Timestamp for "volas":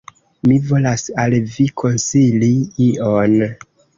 0.69-1.03